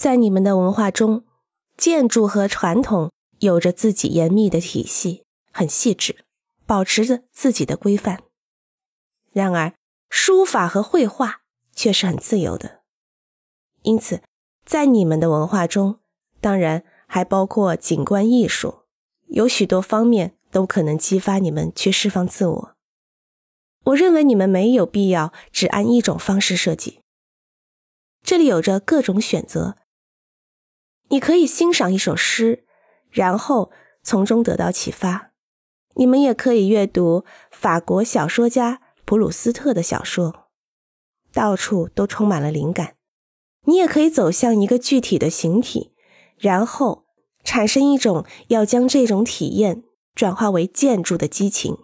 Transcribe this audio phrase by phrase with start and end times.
[0.00, 1.24] 在你们的文化中，
[1.76, 6.24] 建筑和传统有着自己严密的体系，很细致，
[6.64, 8.22] 保持着自己的规范。
[9.30, 9.74] 然而，
[10.08, 11.42] 书法和绘画
[11.74, 12.80] 却是很自由的。
[13.82, 14.22] 因此，
[14.64, 16.00] 在你们的文化中，
[16.40, 18.84] 当然还包括景观艺术，
[19.26, 22.76] 有许多方面都可能激发你们去释放自我。
[23.84, 27.00] 我认为你们没有必要只按一种方式设计，
[28.22, 29.76] 这里有着各种选择。
[31.10, 32.64] 你可以欣赏一首诗，
[33.10, 33.70] 然后
[34.02, 35.32] 从中得到启发。
[35.94, 40.48] 你们也可以阅读法国小说家普鲁斯特的小说，
[41.32, 42.94] 到处都充满了灵感。
[43.64, 45.92] 你也可以走向一个具体的形体，
[46.38, 47.04] 然后
[47.44, 49.82] 产生一种要将这种体验
[50.14, 51.76] 转化为建筑的激情。